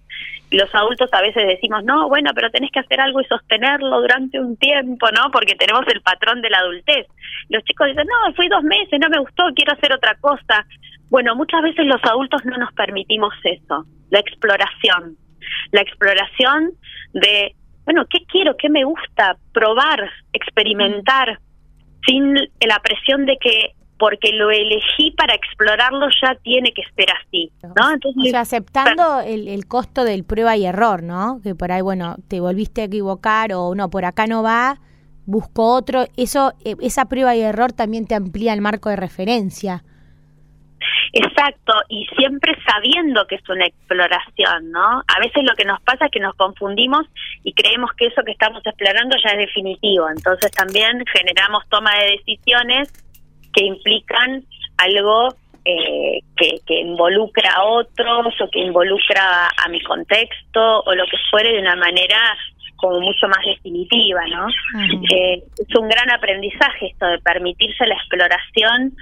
Los 0.52 0.72
adultos 0.74 1.10
a 1.12 1.20
veces 1.20 1.46
decimos, 1.46 1.84
no, 1.84 2.08
bueno, 2.08 2.30
pero 2.34 2.50
tenés 2.50 2.70
que 2.70 2.78
hacer 2.78 3.00
algo 3.00 3.20
y 3.20 3.24
sostenerlo 3.24 4.00
durante 4.00 4.40
un 4.40 4.56
tiempo, 4.56 5.08
¿no? 5.10 5.30
Porque 5.32 5.56
tenemos 5.56 5.84
el 5.88 6.00
patrón 6.00 6.40
de 6.40 6.48
la 6.48 6.58
adultez. 6.58 7.06
Los 7.50 7.64
chicos 7.64 7.88
dicen, 7.88 8.06
no, 8.06 8.32
fui 8.34 8.48
dos 8.48 8.62
meses, 8.62 8.98
no 9.00 9.10
me 9.10 9.18
gustó, 9.18 9.44
quiero 9.54 9.72
hacer 9.72 9.92
otra 9.92 10.14
cosa. 10.20 10.64
Bueno, 11.10 11.34
muchas 11.34 11.62
veces 11.62 11.86
los 11.86 12.02
adultos 12.04 12.44
no 12.44 12.56
nos 12.56 12.72
permitimos 12.72 13.34
eso, 13.42 13.84
la 14.10 14.20
exploración. 14.20 15.16
La 15.72 15.80
exploración 15.80 16.70
de, 17.14 17.54
bueno, 17.84 18.06
¿qué 18.08 18.18
quiero? 18.30 18.56
¿Qué 18.56 18.68
me 18.68 18.84
gusta? 18.84 19.36
Probar, 19.52 20.08
experimentar 20.32 21.40
sin 22.06 22.34
la 22.34 22.80
presión 22.82 23.26
de 23.26 23.36
que 23.40 23.74
porque 23.98 24.30
lo 24.32 24.50
elegí 24.50 25.10
para 25.16 25.34
explorarlo 25.34 26.06
ya 26.22 26.36
tiene 26.36 26.72
que 26.72 26.82
ser 26.96 27.08
así, 27.10 27.50
¿no? 27.62 27.92
Entonces, 27.92 28.28
o 28.28 28.30
sea, 28.30 28.40
aceptando 28.40 29.20
el, 29.20 29.48
el, 29.48 29.66
costo 29.66 30.04
del 30.04 30.24
prueba 30.24 30.56
y 30.56 30.64
error, 30.66 31.02
¿no? 31.02 31.40
Que 31.42 31.56
por 31.56 31.72
ahí, 31.72 31.82
bueno, 31.82 32.16
te 32.28 32.38
volviste 32.38 32.82
a 32.82 32.84
equivocar 32.84 33.52
o 33.54 33.74
no, 33.74 33.90
por 33.90 34.04
acá 34.04 34.28
no 34.28 34.44
va, 34.44 34.80
busco 35.26 35.74
otro. 35.74 36.06
Eso, 36.16 36.54
eh, 36.64 36.76
esa 36.80 37.06
prueba 37.06 37.34
y 37.34 37.42
error 37.42 37.72
también 37.72 38.06
te 38.06 38.14
amplía 38.14 38.52
el 38.54 38.60
marco 38.60 38.88
de 38.88 38.96
referencia. 38.96 39.84
Exacto, 41.18 41.72
y 41.88 42.06
siempre 42.16 42.56
sabiendo 42.64 43.26
que 43.26 43.36
es 43.36 43.48
una 43.48 43.66
exploración, 43.66 44.70
¿no? 44.70 45.02
A 45.06 45.18
veces 45.20 45.42
lo 45.42 45.54
que 45.56 45.64
nos 45.64 45.80
pasa 45.82 46.06
es 46.06 46.10
que 46.12 46.20
nos 46.20 46.34
confundimos 46.36 47.06
y 47.42 47.52
creemos 47.54 47.90
que 47.96 48.06
eso 48.06 48.22
que 48.24 48.32
estamos 48.32 48.64
explorando 48.64 49.16
ya 49.16 49.30
es 49.30 49.38
definitivo, 49.38 50.08
entonces 50.08 50.50
también 50.52 51.02
generamos 51.12 51.64
toma 51.68 51.90
de 51.96 52.18
decisiones 52.18 52.92
que 53.52 53.64
implican 53.64 54.44
algo 54.76 55.34
eh, 55.64 56.20
que, 56.36 56.60
que, 56.64 56.80
involucra 56.80 57.50
a 57.52 57.64
otros 57.64 58.34
o 58.40 58.50
que 58.50 58.60
involucra 58.60 59.48
a 59.48 59.68
mi 59.68 59.82
contexto 59.82 60.82
o 60.86 60.94
lo 60.94 61.04
que 61.04 61.16
fuere 61.30 61.52
de 61.52 61.60
una 61.60 61.76
manera 61.76 62.36
como 62.78 63.00
mucho 63.00 63.26
más 63.28 63.44
definitiva, 63.44 64.20
¿no? 64.28 64.46
Eh, 65.12 65.42
es 65.58 65.76
un 65.76 65.88
gran 65.88 66.10
aprendizaje 66.10 66.86
esto 66.86 67.06
de 67.06 67.18
permitirse 67.18 67.84
la 67.86 67.94
exploración 67.94 68.94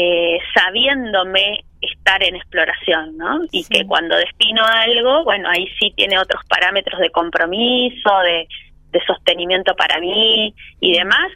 eh, 0.00 0.38
sabiéndome 0.54 1.64
estar 1.80 2.22
en 2.22 2.36
exploración, 2.36 3.16
¿no? 3.16 3.40
Y 3.50 3.64
que 3.64 3.84
cuando 3.84 4.14
destino 4.14 4.62
algo, 4.64 5.24
bueno, 5.24 5.48
ahí 5.50 5.66
sí 5.80 5.92
tiene 5.96 6.20
otros 6.20 6.40
parámetros 6.48 7.00
de 7.00 7.10
compromiso, 7.10 8.10
de, 8.22 8.46
de 8.92 9.00
sostenimiento 9.04 9.74
para 9.74 9.98
mí 9.98 10.54
y 10.78 10.92
demás, 10.92 11.32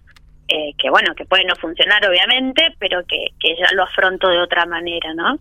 eh, 0.47 0.75
que 0.79 0.91
bueno, 0.91 1.13
que 1.17 1.25
puede 1.25 1.45
no 1.45 1.57
funcionar 1.57 2.07
obviamente, 2.07 2.73
pero 2.79 3.05
que, 3.05 3.33
que 3.41 3.57
ya 3.57 3.67
lo 3.75 3.83
afronto 3.83 4.29
de 4.29 4.41
otra 4.41 4.65
manera, 4.65 5.13
¿no? 5.13 5.41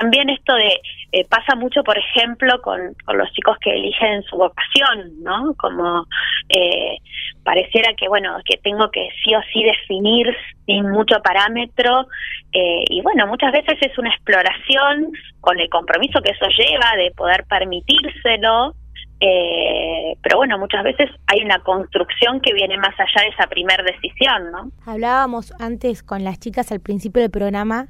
También 0.00 0.30
esto 0.30 0.54
de 0.54 0.80
eh, 1.12 1.26
pasa 1.28 1.54
mucho, 1.54 1.84
por 1.84 1.98
ejemplo, 1.98 2.60
con, 2.62 2.94
con, 3.04 3.18
los 3.18 3.30
chicos 3.32 3.58
que 3.60 3.74
eligen 3.74 4.22
su 4.22 4.36
vocación, 4.36 5.22
¿no? 5.22 5.54
Como 5.58 6.06
eh, 6.48 6.96
pareciera 7.44 7.92
que, 7.94 8.08
bueno, 8.08 8.38
que 8.44 8.56
tengo 8.58 8.90
que 8.90 9.08
sí 9.22 9.34
o 9.34 9.40
sí 9.52 9.62
definir 9.62 10.34
sin 10.66 10.88
mucho 10.90 11.20
parámetro 11.22 12.06
eh, 12.52 12.84
y 12.88 13.00
bueno, 13.02 13.26
muchas 13.26 13.52
veces 13.52 13.78
es 13.80 13.96
una 13.98 14.10
exploración 14.10 15.12
con 15.40 15.60
el 15.60 15.68
compromiso 15.68 16.20
que 16.20 16.32
eso 16.32 16.46
lleva 16.48 16.96
de 16.96 17.12
poder 17.12 17.44
permitírselo, 17.44 18.74
eh, 19.20 20.16
pero 20.22 20.38
bueno, 20.38 20.58
muchas 20.58 20.82
veces 20.82 21.10
hay 21.26 21.44
una 21.44 21.60
construcción 21.60 22.40
que 22.40 22.52
viene 22.52 22.76
más 22.78 22.94
allá 22.98 23.22
de 23.22 23.28
esa 23.28 23.46
primera 23.46 23.84
decisión, 23.84 24.50
¿no? 24.50 24.70
Hablábamos 24.84 25.52
antes 25.60 26.02
con 26.02 26.24
las 26.24 26.40
chicas 26.40 26.72
al 26.72 26.80
principio 26.80 27.22
del 27.22 27.30
programa 27.30 27.88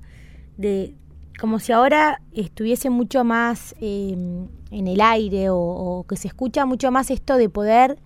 de 0.59 0.93
como 1.41 1.59
si 1.59 1.73
ahora 1.73 2.21
estuviese 2.33 2.91
mucho 2.91 3.25
más 3.25 3.75
em, 3.81 4.47
en 4.71 4.87
el 4.87 5.01
aire 5.01 5.47
o, 5.49 6.05
que 6.07 6.17
se 6.17 6.29
escucha 6.29 6.67
mucho 6.67 6.91
más 6.91 7.11
esto 7.11 7.39
de 7.39 7.49
poder 7.49 7.97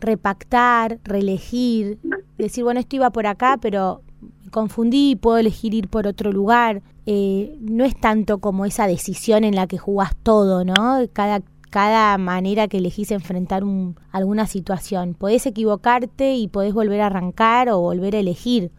repactar, 0.00 0.98
reelegir, 1.02 1.98
decir, 2.38 2.62
bueno, 2.62 2.78
esto 2.78 2.96
iba 2.96 3.10
por 3.10 3.26
acá, 3.26 3.58
pero 3.60 4.02
me 4.44 4.50
confundí 4.50 5.16
puedo 5.16 5.38
elegir 5.38 5.74
ir 5.74 5.88
por 5.88 6.06
otro 6.06 6.30
lugar. 6.30 6.82
Eh, 7.06 7.56
no 7.60 7.84
es 7.84 7.98
tanto 7.98 8.38
como 8.38 8.64
esa 8.64 8.86
decisión 8.86 9.42
en 9.42 9.56
la 9.56 9.66
que 9.66 9.76
jugás 9.76 10.14
todo, 10.22 10.64
¿no? 10.64 11.00
Cada, 11.12 11.42
cada 11.70 12.16
manera 12.16 12.68
que 12.68 12.78
elegís 12.78 13.10
enfrentar 13.10 13.64
un, 13.64 13.96
alguna 14.12 14.46
situación. 14.46 15.14
Podés 15.14 15.46
equivocarte 15.46 16.34
y 16.34 16.46
podés 16.46 16.72
volver 16.72 17.00
a 17.00 17.06
arrancar 17.06 17.70
o 17.70 17.80
volver 17.80 18.14
a 18.14 18.20
elegir. 18.20 18.70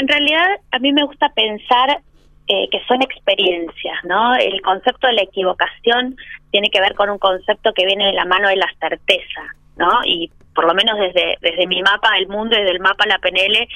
En 0.00 0.08
realidad, 0.08 0.46
a 0.70 0.78
mí 0.78 0.92
me 0.92 1.04
gusta 1.04 1.28
pensar 1.34 2.02
eh, 2.48 2.68
que 2.70 2.82
son 2.86 3.02
experiencias, 3.02 4.04
¿no? 4.04 4.34
El 4.36 4.62
concepto 4.62 5.06
de 5.06 5.12
la 5.12 5.22
equivocación 5.22 6.16
tiene 6.50 6.70
que 6.70 6.80
ver 6.80 6.94
con 6.94 7.10
un 7.10 7.18
concepto 7.18 7.74
que 7.74 7.84
viene 7.84 8.06
de 8.06 8.14
la 8.14 8.24
mano 8.24 8.48
de 8.48 8.56
la 8.56 8.68
certeza, 8.80 9.42
¿no? 9.76 10.00
Y 10.04 10.30
por 10.54 10.66
lo 10.66 10.74
menos 10.74 10.98
desde, 10.98 11.36
desde 11.40 11.66
mi 11.66 11.82
mapa 11.82 12.14
del 12.14 12.26
mundo, 12.26 12.56
desde 12.56 12.70
el 12.70 12.80
mapa 12.80 13.06
la 13.06 13.18
PNL, 13.18 13.68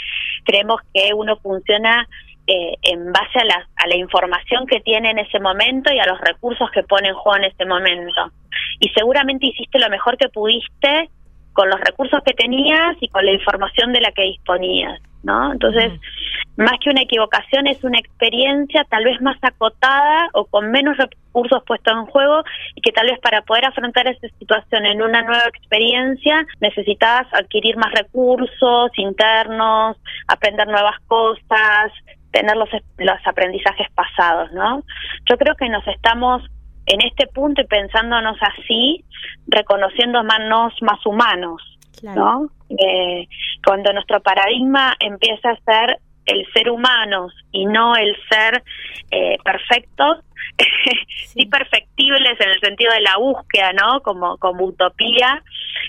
creemos 0.45 0.81
que 0.93 1.13
uno 1.15 1.37
funciona 1.37 2.09
eh, 2.47 2.75
en 2.83 3.13
base 3.13 3.39
a 3.41 3.45
la, 3.45 3.69
a 3.77 3.87
la 3.87 3.97
información 3.97 4.67
que 4.67 4.81
tiene 4.81 5.11
en 5.11 5.19
ese 5.19 5.39
momento 5.39 5.93
y 5.93 5.99
a 5.99 6.07
los 6.07 6.21
recursos 6.21 6.71
que 6.71 6.83
pone 6.83 7.09
en 7.09 7.15
juego 7.15 7.37
en 7.37 7.45
ese 7.53 7.67
momento. 7.67 8.33
Y 8.81 8.89
seguramente 8.89 9.47
hiciste 9.47 9.79
lo 9.79 9.91
mejor 9.91 10.17
que 10.17 10.29
pudiste 10.29 11.11
con 11.53 11.69
los 11.69 11.81
recursos 11.81 12.21
que 12.25 12.35
tenías 12.35 12.97
y 13.01 13.09
con 13.09 13.25
la 13.25 13.33
información 13.33 13.93
de 13.93 14.01
la 14.01 14.13
que 14.13 14.23
disponías, 14.23 15.01
¿no? 15.23 15.53
Entonces, 15.53 15.93
más 16.57 16.73
que 16.81 16.91
una 16.91 17.03
equivocación, 17.03 17.67
es 17.67 17.83
una 17.83 17.99
experiencia 17.99 18.85
tal 18.89 19.05
vez 19.05 19.21
más 19.21 19.37
acotada 19.43 20.29
o 20.35 20.45
con 20.47 20.71
menos 20.71 20.97
recursos 20.97 21.63
puestos 21.67 21.93
en 21.93 22.07
juego 22.07 22.43
y 22.75 22.81
que 22.81 22.93
tal 22.93 23.07
vez 23.07 23.19
para 23.21 23.43
poder 23.43 23.65
afrontar 23.65 24.07
esa 24.07 24.29
situación 24.39 24.87
en 24.87 25.03
una 25.03 25.23
nueva 25.23 25.45
experiencia 25.49 26.47
necesitabas 26.61 27.27
adquirir 27.33 27.77
más 27.77 27.93
recursos 27.93 28.91
internos, 28.97 29.97
aprender 30.29 30.69
nuevas 30.69 30.99
cosas, 31.07 31.93
tener 32.33 32.57
los, 32.57 32.69
los 32.99 33.27
aprendizajes 33.27 33.87
pasados, 33.95 34.53
¿no? 34.53 34.83
Yo 35.31 35.37
creo 35.37 35.55
que 35.55 35.69
nos 35.69 35.87
estamos 35.87 36.43
en 36.87 37.01
este 37.03 37.27
punto 37.29 37.61
y 37.61 37.67
pensándonos 37.67 38.37
así, 38.41 39.05
reconociendo 39.47 40.23
más 40.25 40.41
más 40.81 41.05
humanos, 41.07 41.63
¿no? 42.03 42.51
Eh, 42.71 43.29
cuando 43.65 43.93
nuestro 43.93 44.21
paradigma 44.21 44.95
empieza 44.99 45.51
a 45.51 45.61
ser 45.61 45.99
el 46.27 46.47
ser 46.53 46.71
humano 46.71 47.29
y 47.51 47.67
no 47.67 47.97
el 47.97 48.17
ser 48.29 48.63
eh, 49.11 49.39
perfectos, 49.45 50.19
sí. 51.27 51.47
perfectibles 51.47 52.41
en 52.41 52.51
el 52.51 52.61
sentido 52.61 52.93
de 52.93 53.01
la 53.01 53.17
búsqueda, 53.17 53.73
¿no? 53.73 54.01
Como, 54.01 54.37
como 54.39 54.65
utopía, 54.65 55.43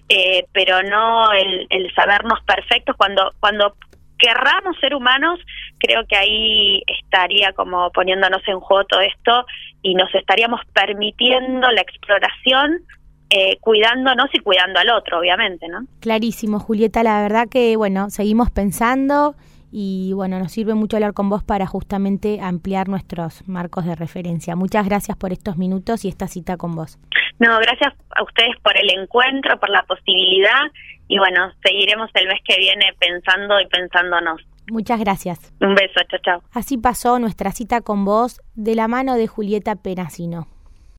eh, 0.09 0.45
pero 0.51 0.81
no 0.83 1.31
el, 1.31 1.67
el 1.69 1.93
sabernos 1.93 2.41
perfectos 2.43 2.95
cuando, 2.97 3.31
cuando 3.39 3.75
querramos 4.17 4.77
ser 4.79 4.95
humanos, 4.95 5.39
creo 5.79 6.05
que 6.07 6.15
ahí 6.15 6.81
estaría 6.87 7.53
como 7.53 7.91
poniéndonos 7.91 8.41
en 8.47 8.59
juego 8.59 8.85
todo 8.85 9.01
esto 9.01 9.45
y 9.81 9.95
nos 9.95 10.13
estaríamos 10.15 10.61
permitiendo 10.73 11.69
la 11.71 11.81
exploración 11.81 12.81
eh, 13.29 13.57
cuidándonos 13.61 14.27
y 14.33 14.39
cuidando 14.39 14.79
al 14.79 14.89
otro, 14.91 15.19
obviamente, 15.19 15.67
¿no? 15.67 15.87
Clarísimo, 16.01 16.59
Julieta, 16.59 17.01
la 17.01 17.21
verdad 17.21 17.47
que, 17.49 17.75
bueno, 17.75 18.09
seguimos 18.11 18.51
pensando 18.51 19.35
y, 19.75 20.13
bueno, 20.13 20.37
nos 20.37 20.51
sirve 20.51 20.75
mucho 20.75 20.97
hablar 20.97 21.13
con 21.13 21.29
vos 21.29 21.43
para 21.43 21.65
justamente 21.65 22.39
ampliar 22.39 22.89
nuestros 22.89 23.47
marcos 23.47 23.85
de 23.85 23.95
referencia. 23.95 24.55
Muchas 24.55 24.85
gracias 24.85 25.17
por 25.17 25.33
estos 25.33 25.57
minutos 25.57 26.05
y 26.05 26.09
esta 26.09 26.27
cita 26.27 26.57
con 26.57 26.75
vos. 26.75 26.99
No, 27.39 27.57
gracias 27.57 27.91
a 28.15 28.21
ustedes 28.21 28.55
por 28.61 28.77
el 28.77 28.87
encuentro, 28.91 29.59
por 29.59 29.71
la 29.71 29.81
posibilidad 29.83 30.61
y, 31.07 31.17
bueno, 31.17 31.51
seguiremos 31.65 32.11
el 32.13 32.27
mes 32.27 32.39
que 32.47 32.55
viene 32.59 32.85
pensando 32.99 33.59
y 33.59 33.65
pensándonos. 33.65 34.41
Muchas 34.71 34.99
gracias. 34.99 35.51
Un 35.59 35.73
beso, 35.73 36.01
chao, 36.07 36.19
chao. 36.23 36.43
Así 36.53 36.77
pasó 36.77 37.17
nuestra 37.17 37.51
cita 37.51 37.81
con 37.81 38.05
vos 38.05 38.41
de 38.53 38.75
la 38.75 38.87
mano 38.87 39.15
de 39.15 39.25
Julieta 39.25 39.75
Penasino. 39.75 40.47